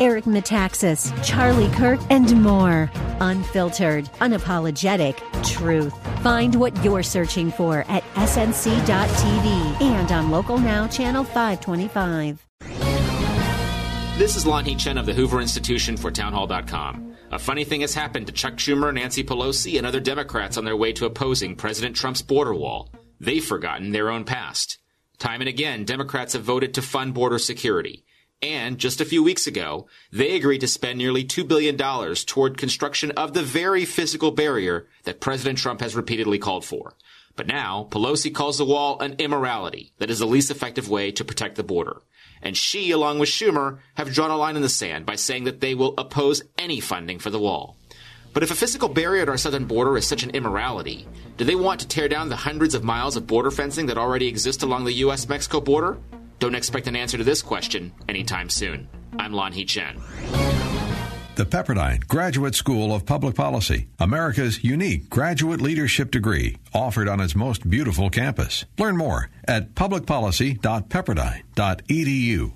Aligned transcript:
Eric 0.00 0.24
Metaxas, 0.24 1.12
Charlie 1.24 1.70
Kirk, 1.70 2.00
and 2.10 2.42
more. 2.42 2.90
Unfiltered, 3.20 4.04
unapologetic 4.20 5.16
truth. 5.44 5.94
Find 6.22 6.54
what 6.54 6.84
you're 6.84 7.02
searching 7.02 7.50
for 7.50 7.84
at 7.88 8.02
snc.tv 8.14 9.80
and 9.82 10.12
on 10.12 10.30
Local 10.30 10.58
Now, 10.58 10.86
Channel 10.86 11.24
525. 11.24 12.46
This 14.18 14.36
is 14.36 14.44
Lanhee 14.44 14.78
Chen 14.78 14.96
of 14.96 15.06
the 15.06 15.12
Hoover 15.12 15.40
Institution 15.40 15.96
for 15.96 16.10
Townhall.com. 16.10 17.16
A 17.32 17.38
funny 17.38 17.64
thing 17.64 17.80
has 17.80 17.94
happened 17.94 18.28
to 18.28 18.32
Chuck 18.32 18.54
Schumer, 18.54 18.94
Nancy 18.94 19.24
Pelosi, 19.24 19.76
and 19.76 19.84
other 19.84 19.98
Democrats 19.98 20.56
on 20.56 20.64
their 20.64 20.76
way 20.76 20.92
to 20.92 21.06
opposing 21.06 21.56
President 21.56 21.96
Trump's 21.96 22.22
border 22.22 22.54
wall. 22.54 22.90
They've 23.18 23.44
forgotten 23.44 23.90
their 23.90 24.10
own 24.10 24.24
past. 24.24 24.78
Time 25.18 25.40
and 25.40 25.48
again, 25.48 25.84
Democrats 25.84 26.34
have 26.34 26.42
voted 26.42 26.74
to 26.74 26.82
fund 26.82 27.12
border 27.12 27.38
security. 27.40 28.04
And 28.44 28.78
just 28.78 29.00
a 29.00 29.06
few 29.06 29.22
weeks 29.22 29.46
ago, 29.46 29.86
they 30.12 30.36
agreed 30.36 30.60
to 30.60 30.68
spend 30.68 30.98
nearly 30.98 31.24
$2 31.24 31.48
billion 31.48 31.78
toward 32.26 32.58
construction 32.58 33.10
of 33.12 33.32
the 33.32 33.42
very 33.42 33.86
physical 33.86 34.30
barrier 34.30 34.86
that 35.04 35.20
President 35.20 35.58
Trump 35.58 35.80
has 35.80 35.96
repeatedly 35.96 36.38
called 36.38 36.64
for. 36.64 36.94
But 37.36 37.46
now, 37.46 37.88
Pelosi 37.90 38.32
calls 38.32 38.58
the 38.58 38.64
wall 38.64 39.00
an 39.00 39.14
immorality 39.18 39.92
that 39.98 40.10
is 40.10 40.18
the 40.18 40.26
least 40.26 40.50
effective 40.50 40.88
way 40.88 41.10
to 41.12 41.24
protect 41.24 41.56
the 41.56 41.64
border 41.64 42.02
and 42.44 42.56
she, 42.56 42.90
along 42.90 43.18
with 43.18 43.30
Schumer, 43.30 43.78
have 43.94 44.12
drawn 44.12 44.30
a 44.30 44.36
line 44.36 44.54
in 44.54 44.62
the 44.62 44.68
sand 44.68 45.06
by 45.06 45.16
saying 45.16 45.44
that 45.44 45.60
they 45.60 45.74
will 45.74 45.94
oppose 45.96 46.42
any 46.58 46.78
funding 46.78 47.18
for 47.18 47.30
the 47.30 47.38
wall. 47.38 47.76
But 48.34 48.42
if 48.42 48.50
a 48.50 48.56
physical 48.56 48.88
barrier 48.88 49.22
at 49.22 49.28
our 49.28 49.38
southern 49.38 49.64
border 49.64 49.96
is 49.96 50.06
such 50.06 50.22
an 50.22 50.30
immorality, 50.30 51.06
do 51.38 51.44
they 51.44 51.54
want 51.54 51.80
to 51.80 51.88
tear 51.88 52.08
down 52.08 52.28
the 52.28 52.36
hundreds 52.36 52.74
of 52.74 52.84
miles 52.84 53.16
of 53.16 53.26
border 53.26 53.50
fencing 53.50 53.86
that 53.86 53.96
already 53.96 54.26
exist 54.28 54.62
along 54.62 54.84
the 54.84 54.92
U.S. 54.92 55.28
Mexico 55.28 55.60
border? 55.60 55.96
Don't 56.44 56.54
expect 56.54 56.86
an 56.88 56.94
answer 56.94 57.16
to 57.16 57.24
this 57.24 57.40
question 57.40 57.90
anytime 58.06 58.50
soon. 58.50 58.86
I'm 59.18 59.32
Lanhee 59.32 59.66
Chen. 59.66 59.96
The 61.36 61.46
Pepperdine 61.46 62.06
Graduate 62.06 62.54
School 62.54 62.94
of 62.94 63.06
Public 63.06 63.34
Policy, 63.34 63.88
America's 63.98 64.62
unique 64.62 65.08
graduate 65.08 65.62
leadership 65.62 66.10
degree, 66.10 66.58
offered 66.74 67.08
on 67.08 67.20
its 67.20 67.34
most 67.34 67.70
beautiful 67.70 68.10
campus. 68.10 68.66
Learn 68.78 68.98
more 68.98 69.30
at 69.48 69.74
publicpolicy.pepperdine.edu. 69.74 72.52